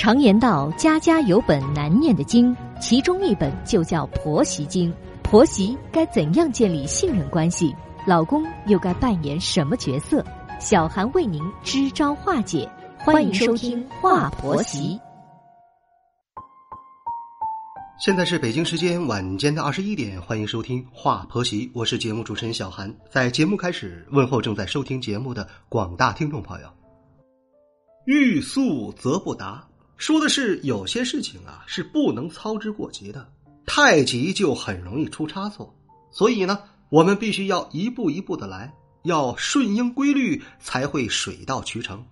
[0.00, 4.90] 常言道：“家家有本难念的经”，其中一本就叫《婆媳经》。
[5.22, 7.76] 婆媳该怎样建立信任关系？
[8.06, 10.24] 老公又该扮演什么角色？
[10.58, 12.66] 小韩为您支招化解。
[13.00, 14.98] 欢迎收听《话婆媳》。
[17.98, 22.90] 现在是北京时间晚间的二十一点，欢迎收听《话婆媳》，我是节目主持人小韩。
[23.10, 26.68] 在节目开始，问候正在收听节目的广大听众朋友。
[28.06, 29.66] 欲速则不达。
[30.00, 33.30] 说的是有些事情啊是不能操之过急的，
[33.66, 35.74] 太急就很容易出差错。
[36.10, 38.72] 所以呢，我们必须要一步一步的来，
[39.02, 42.02] 要顺应规律，才会水到渠成。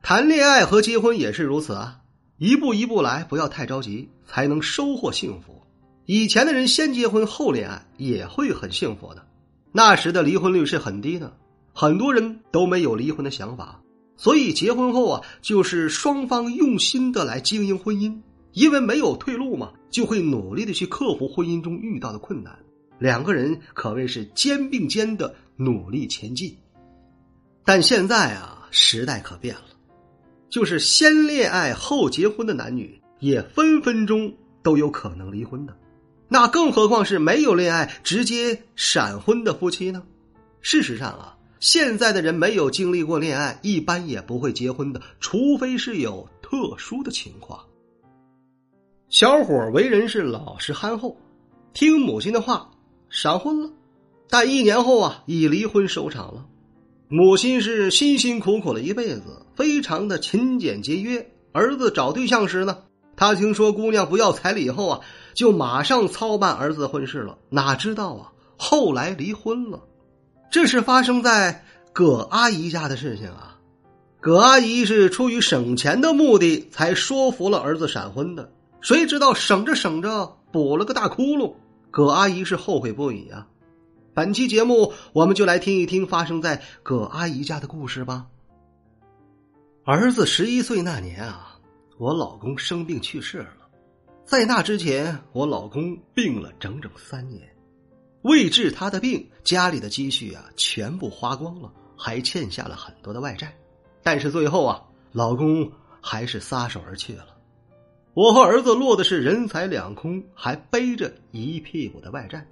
[0.00, 2.00] 谈恋爱和结婚也是如此啊，
[2.38, 5.62] 一步一步来，不要太着急，才能收获幸福。
[6.06, 9.26] 以前的人先结婚后恋爱也会很幸福的，
[9.72, 11.36] 那时的离婚率是很低的，
[11.74, 13.82] 很多人都没有离婚的想法。
[14.16, 18.18] 所以结婚后啊，就是双方用心的来经营婚姻，
[18.52, 22.58] 因为没有退路嘛，就会努力的去克服婚姻中遇到的困难。
[22.98, 26.56] 两个人可谓是肩并肩的努力前进。
[27.62, 29.64] 但现在啊，时代可变了，
[30.48, 35.76] 就是先恋爱后结婚的男女也分分钟都有可能离婚的，
[36.26, 40.02] 那更何况是没有恋爱直接闪婚的夫妻呢？
[40.62, 41.35] 事实上啊。
[41.58, 47.58] 现在的人没有经历过恋爱，一般也不会结婚的，除非是有特殊的情况。
[49.08, 51.16] 小伙为人是老实憨厚，
[51.72, 52.70] 听母亲的话，
[53.08, 53.70] 闪婚了，
[54.28, 56.46] 但一年后啊，以离婚收场了。
[57.08, 61.30] 母亲是辛辛苦苦了一辈子，非常的勤俭节约。
[61.52, 62.82] 儿子找对象时呢，
[63.16, 65.00] 他听说姑娘不要彩礼后啊，
[65.32, 67.38] 就马上操办儿子的婚事了。
[67.48, 69.80] 哪知道啊，后来离婚了。
[70.50, 73.58] 这是发生在葛阿姨家的事情啊，
[74.20, 81.54] 葛阿姨是出于省钱的目的才说服了儿子闪婚的，谁知道省着省着补了个大窟窿，
[81.90, 83.46] 葛阿姨是后悔不已啊。
[84.14, 88.26] 本期节目我们就来听一听发生在葛阿姨家的故事吧。
[89.84, 91.58] 儿子十一岁那年啊，
[91.98, 93.68] 我老公生病去世了，
[94.24, 97.42] 在那之前，我老公病了整整三年。
[98.26, 103.54] 为治他的病，家里的积蓄啊全部花光了，还欠下了很多的外债。
[104.02, 104.82] 但是最后啊，
[105.12, 105.70] 老公
[106.00, 107.26] 还是撒手而去了。
[108.14, 112.44] 我和儿子落的是人财两空，还背着一屁股的外债。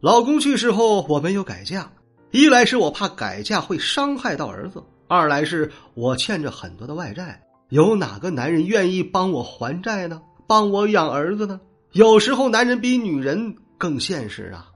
[0.00, 1.90] 老公去世后，我没有改嫁，
[2.30, 10.20] 一来是我怕改嫁会伤害到儿子，二来是我欠着很多的外债，有哪个男人愿意帮我还债呢？
[10.46, 11.60] 帮我养儿子呢？
[11.92, 14.70] 有时候男人比女人更现实啊。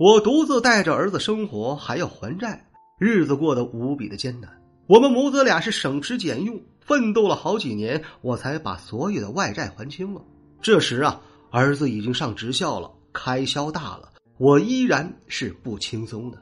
[0.00, 2.64] 我独自带着儿子生活，还要还债，
[2.98, 4.50] 日子过得无比的艰难。
[4.86, 10.22] 我们母子俩是省吃俭用，奋斗了好几年，我才把所有的外债还清了。
[10.62, 16.38] 这时啊，儿子已经上职校了，开销大了，我依然是不轻松的。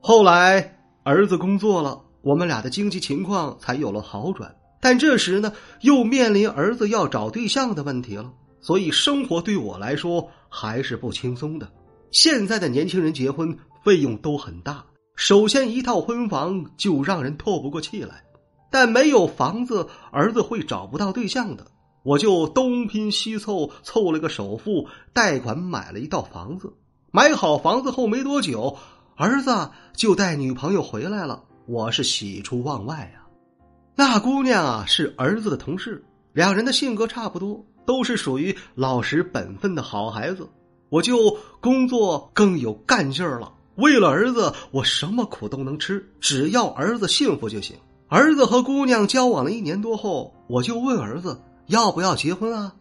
[0.00, 4.52] 后来儿子工作了，我们俩的经济情况才有了好转。
[4.80, 11.70] 但这时呢，又面临儿子要找对象的问题了，所以生活对我来说还是不轻松的。
[12.12, 14.84] 现在的年轻人结婚费用都很大，
[15.16, 18.22] 首先一套婚房就让人透不过气来，
[18.70, 21.66] 但没有房子，儿子会找不到对象的。
[22.02, 26.74] 我就东拼西凑，凑了个首付，贷款买了一套房子。
[27.10, 28.76] 买好房子后没多久，
[29.16, 33.24] 儿子就带女朋友回来了，我是喜出望外啊。
[33.94, 40.46] 那姑娘啊是儿子的同事，两人的性格差不多，都是属于老实本分的好孩子。
[40.92, 43.50] 我就工作更有干劲儿了。
[43.76, 47.74] 为了儿子，我什么苦都能吃，只要儿子幸福就行。
[48.08, 52.74] 儿子和姑娘交往了一年多后，我就问儿子要不要结婚啊？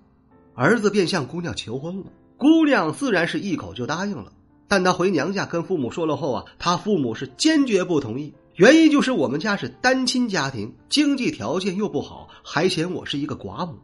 [0.56, 2.08] 儿子便向姑娘求婚了。
[2.36, 4.34] 姑娘自然是一口就答应了。
[4.68, 8.34] 但她回娘家跟父母说了后啊，她父母是坚决不同意。
[8.56, 13.76] 原因就是我们家是单亲家庭，经济条件又不好，还嫌我是一个寡母。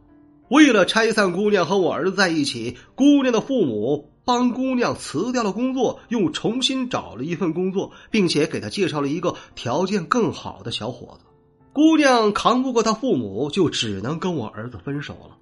[0.48, 4.10] 为了拆散姑娘和我儿子在一起，姑娘的父母。
[4.24, 11.24] 帮姑娘辞掉了工作，又重新找了一份工作，并且给她介绍了一个条件更好的小伙子。
[11.72, 15.38] 姑娘扛不过她父母，就只能跟我儿子分手了。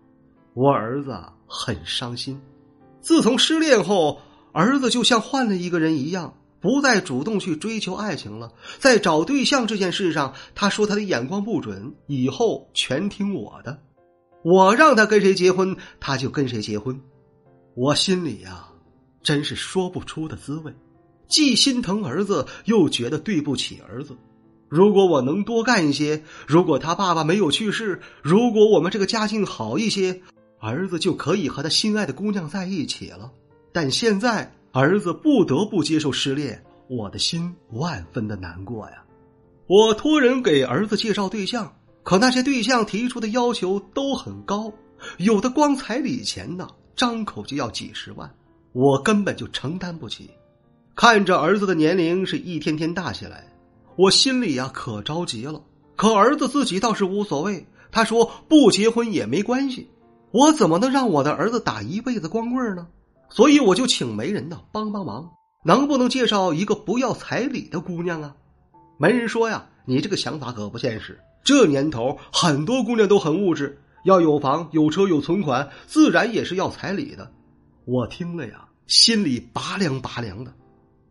[0.55, 1.19] 我儿子
[1.49, 2.41] 很伤心。
[3.00, 4.20] 自从失恋后，
[4.53, 8.53] 儿子就像换了一个人一样，不再主动去追求爱情了。
[8.79, 13.81] 在找对象这件事上，他说他的眼光不准，以后全听我的。
[14.46, 17.00] 我让他跟谁结婚，他就跟谁结婚。
[17.75, 18.69] 我心里呀。
[19.20, 20.72] 真是说不出的滋味，
[21.26, 24.16] 既心疼儿子，又觉得对不起儿子。
[24.69, 30.22] 如果我能多干一些，如果他爸爸没有去世，如果我们这个家境好一些，
[30.60, 33.32] 儿子就可以和他心爱的姑娘在一起了。
[33.72, 39.02] 但现在儿子不得不接受失恋，我的心万分的难过呀。
[39.66, 41.75] 我托人给儿子介绍对象，
[42.06, 44.73] 可那些对象提出的要求都很高，
[45.19, 48.32] 有的光彩礼钱呢，张口就要几十万，
[48.73, 50.31] 我根本就承担不起。
[50.94, 53.53] 看着儿子的年龄是一天天大起来。
[53.97, 55.61] 我心里呀可着急了，
[55.97, 57.67] 可儿子自己倒是无所谓。
[57.91, 59.91] 他说不结婚也没关系，
[60.31, 62.87] 我怎么能让我的儿子打一辈子光棍呢？
[63.31, 65.29] 所以我就请媒人呢帮帮忙，
[65.64, 68.37] 能不能介绍一个不要彩礼的姑娘啊？
[68.97, 71.19] 媒人说呀，你这个想法可不现实。
[71.46, 77.32] 这年头很多姑娘都很物质，要有房有车有存款，自然也是要彩礼的。
[77.87, 80.52] 我听了呀，心里拔凉拔凉的。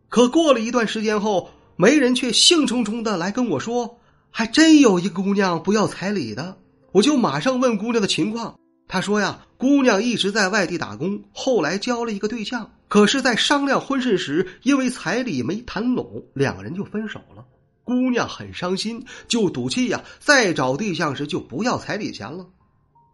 [0.08, 1.50] 可过了一段时间后。
[1.78, 3.98] 媒人却兴冲冲的来跟我说
[4.32, 6.56] ：“还真有一个姑娘不要彩礼的。”
[6.90, 8.58] 我就马上问姑娘的情况。
[8.88, 17.44] 她说：“呀，姑娘一直在外地打工，后来交了一个对象，可是，在商量婚事时，因为彩礼没谈拢，两个人就分手了。
[17.86, 22.44] 姑娘很伤心，就赌气呀，再找对象时就不要彩礼钱了。”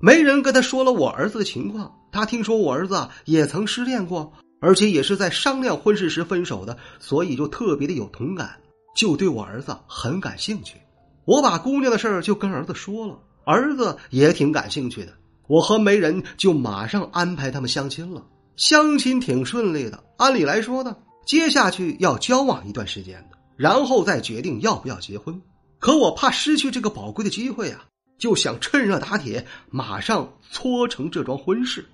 [0.03, 4.33] 媒人跟他说了我儿子的情况，他听说我儿子也曾失恋过。
[4.65, 8.61] 而且也是在商量婚事时分手的，所以就特别的有同感，
[8.95, 10.77] 就对我儿子很感兴趣。
[11.25, 15.13] 我把姑娘的事儿就跟儿子说了，儿子也挺感兴趣的。
[15.49, 18.25] 我和媒人就马上安排他们相亲了，
[18.55, 20.01] 相亲挺顺利的。
[20.17, 20.97] 按理来说呢，
[21.27, 25.41] 接下去要交往一段时间的，然后再决定要不要结婚。
[25.79, 27.85] 可我怕失去这个宝贵的机会啊，
[28.19, 31.87] 就想趁热打铁，马上搓成这桩婚事。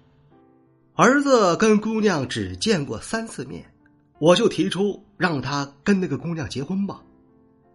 [0.95, 3.71] 儿子跟姑娘只见过三次面，
[4.19, 7.03] 我就提出让他跟那个姑娘结婚吧。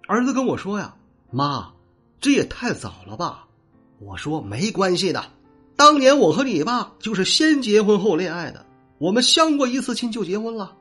[0.08, 0.96] 儿子跟我说呀
[1.30, 1.72] ：“妈，
[2.20, 3.46] 这也太早了吧？”
[4.02, 5.24] 我说：“没关系的，
[5.76, 8.66] 当年我和你爸就是先结婚后恋爱的，
[8.98, 10.76] 我们相过一次亲就结婚了。”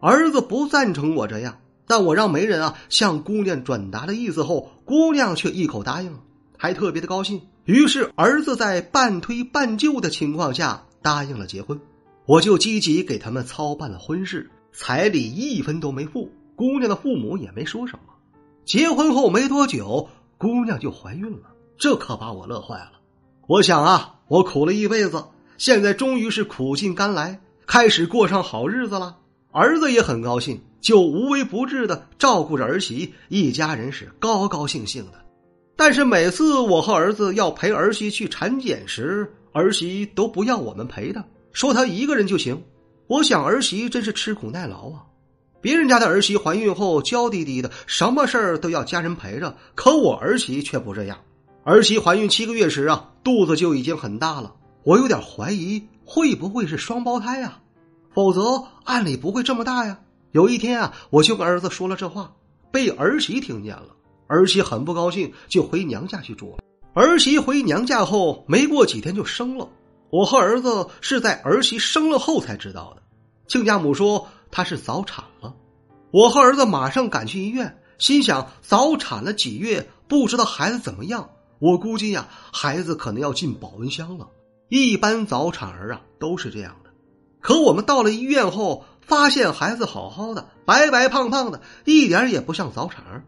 [0.00, 1.58] 儿子不赞成我这样，
[1.88, 6.20] 但我让媒人啊向姑娘转达了意思后，姑娘却一口答应了，
[6.56, 7.40] 还特别的高兴。
[7.64, 10.84] 于是儿子在半推半就的情况下。
[11.00, 11.80] 答应了结婚，
[12.26, 18.12] 我就积极给他们操办了婚事，彩礼一分都没付，姑娘的父母也没说什么。
[18.64, 22.92] 结婚后没多久，姑娘就怀孕了，这可把我乐坏了。
[23.46, 25.24] 我想啊，我苦了一辈子，
[25.56, 29.16] 现在终于是苦尽甘来，开始过上好日子了。
[29.50, 35.24] 儿子也很高兴，就无微不至的照顾着儿媳，一家人是高高兴兴的。
[35.74, 42.62] 但是每次我和儿子要陪儿媳去产检时，儿媳都不要我们陪的，说她一个人就行。
[43.06, 45.02] 我想儿媳真是吃苦耐劳啊。
[45.60, 51.18] 别人家的儿媳怀孕后娇滴滴的，什么事儿都要家人陪着，可我儿媳却不这样。
[51.64, 54.54] 儿媳怀孕七个月时啊，肚子就已经很大了，
[54.84, 57.60] 我有点怀疑会不会是双胞胎啊？
[58.14, 59.98] 否则按理不会这么大呀。
[60.32, 62.32] 有一天啊，我就跟儿子说了这话，
[62.70, 63.88] 被儿媳听见了，
[64.26, 66.58] 儿媳很不高兴，就回娘家去住了。
[66.94, 69.68] 儿媳回娘家后，没过几天就生了。
[70.10, 73.02] 我和儿子是在儿媳生了后才知道的。
[73.46, 75.54] 亲家母说她是早产了。
[76.10, 81.28] 我和儿子马上赶去医院，心想早产了几月，不知道孩子怎么样。
[81.58, 84.28] 我估计呀，孩子可能要进保温箱了。
[84.68, 86.87] 一般早产儿啊都是这样的。
[87.40, 93.24] 可我们到了医院后，发现孩子好好的，白白胖胖的，一点也不像早产儿。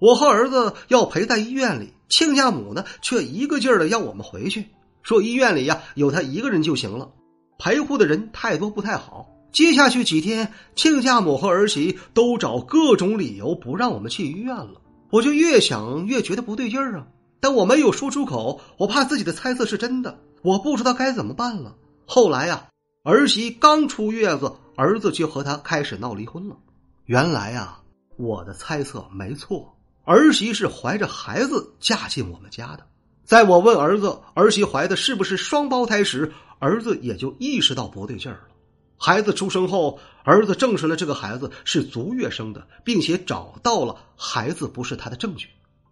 [0.00, 1.92] 我和儿子要陪在医院里。
[2.06, 4.66] 亲家母呢，却一个劲儿的要我们回去，
[5.02, 7.10] 说医院里呀有他一个人就行了，
[7.58, 9.26] 陪护的人太多不太好。
[9.50, 14.82] 接下去几天，亲家母和儿媳都找各种理由不让我们去医院了。
[15.10, 17.06] 我就越想越觉得不对劲儿啊，
[17.40, 21.74] 但我没有说出口，我怕自己的猜测是真的，我不知道该怎么办了。
[22.04, 22.68] 后来呀，
[23.06, 26.56] 儿媳刚出月子，儿子就和他开始闹离婚了。
[27.04, 27.82] 原来啊，
[28.16, 29.76] 我的猜测没错。
[30.04, 32.86] 儿媳是怀着孩子嫁进我们家的，
[33.22, 38.54] 在我问儿子儿媳怀的是不是双胞胎时，儿子也就意识到不对劲儿了。
[38.96, 45.48] 孩子出生后，儿子证实了这个孩子是足月生的，并且找到了孩子不是他的证据，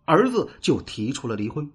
[0.06, 1.70] 儿子就提出了离婚。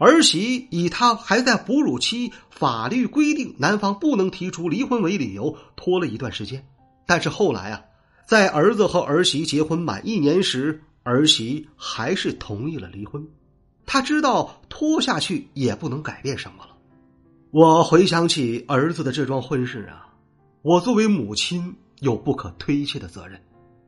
[0.00, 6.66] 儿媳以他还在哺乳期，法律规定男方不能提出离婚为理由，拖了一段时间。
[7.06, 7.82] 但是后来啊，
[8.26, 10.82] 在儿子和儿媳结婚满一年时。
[11.02, 13.26] 儿媳还是同意了离婚，
[13.86, 16.76] 他知道拖下去也不能改变什么了。
[17.50, 20.12] 我回想起儿子的这桩婚事啊，
[20.60, 23.40] 我作为母亲有不可推卸的责任。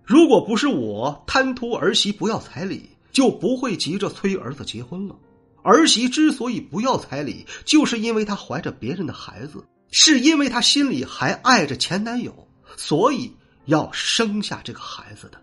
[0.03, 5.15] 如果不是我贪图儿媳不要彩礼，就不会急着催儿子结婚了。
[5.63, 13.33] 儿媳之所以不要彩礼，就是因为她怀着别人的孩子，是因为她心里还爱着前男友，所以
[13.67, 15.41] 要生下这个孩子的。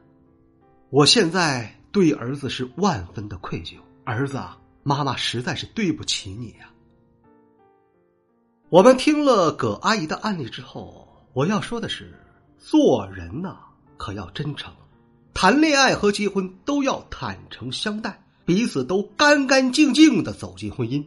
[0.89, 6.69] 我现在对儿子是万分的愧疚，儿子啊，妈妈实在是对不起你呀。
[8.69, 12.13] 我们听了葛阿姨的案例之后，我要说的是，
[12.57, 13.57] 做人呐，
[13.97, 14.73] 可要真诚，
[15.33, 18.21] 谈恋爱和结婚都要坦诚相待。
[18.50, 21.06] 彼此都干干净净的走进婚姻，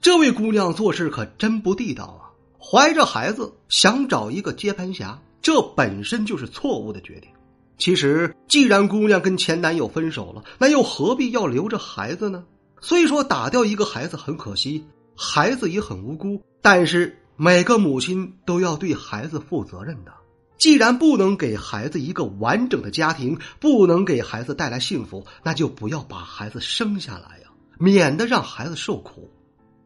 [0.00, 2.32] 这位姑娘做事可真不地道啊！
[2.58, 7.30] 怀着孩子想找一个接盘侠，这本身就是错误的决定。
[7.76, 12.42] 其实，既然姑娘跟前男友分手了，那又何必要留着孩子呢？
[12.80, 20.12] 虽说打掉一个孩子很可惜，孩子也很无辜，但是每个母亲都要对孩子负责任的。
[20.58, 27.48] 既然不能给孩子一个完整的家庭，不能给孩子带来幸福，那就不要把孩子生下来呀，
[27.78, 29.30] 免得让孩子受苦。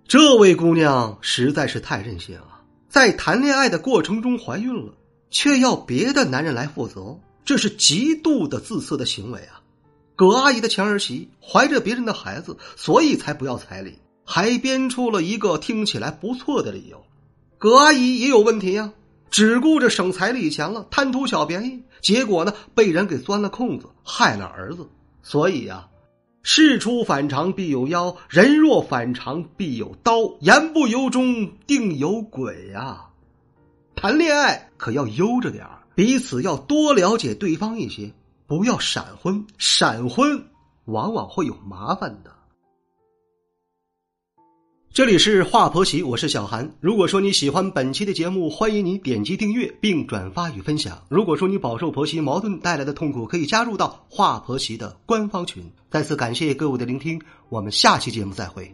[0.08, 4.94] 这位姑娘实在是太任性了，在谈恋爱的过程中怀孕了，
[5.30, 9.60] 却要别的男人来负责，这是极度的自私的行为啊！
[10.16, 17.04] 葛阿姨的前儿媳怀着别人的孩子，所以才不要彩礼，还编出了一个听起来不错的理由。
[17.58, 18.92] 葛阿姨也有问题呀。
[19.32, 24.86] 只顾着省彩礼钱了，贪图小便宜，结果呢被人给钻了空子，害了儿子。
[25.22, 25.88] 所以呀，
[26.42, 33.06] 事出反常必有妖，人若反常必有刀，言不由衷定有鬼呀。
[33.96, 38.12] 谈恋爱可要悠着点彼此要多了解对方一些，
[38.46, 40.44] 不要闪婚，闪婚
[40.84, 42.30] 往往会有麻烦的。
[44.94, 46.70] 这里是华婆媳，我是小韩。
[46.78, 51.02] 如果说你喜欢本期的节目，欢迎你点击订阅并转发与分享。
[51.08, 55.64] 如果说你饱受婆媳矛盾带来的痛苦，可以加入到华婆媳的官方群。
[55.90, 57.18] 再次感谢各位的聆听，
[57.48, 58.70] 我们下期节目再会。